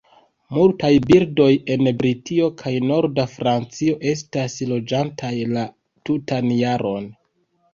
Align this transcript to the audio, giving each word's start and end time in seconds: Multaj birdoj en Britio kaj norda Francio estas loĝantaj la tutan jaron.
Multaj 0.57 0.89
birdoj 1.09 1.49
en 1.75 1.89
Britio 1.99 2.47
kaj 2.61 2.73
norda 2.93 3.27
Francio 3.35 3.99
estas 4.15 4.57
loĝantaj 4.73 5.33
la 5.55 5.67
tutan 6.11 6.51
jaron. 6.65 7.11